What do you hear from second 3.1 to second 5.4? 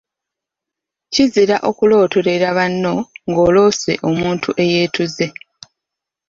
ng’oloose omuntu eyeetuze.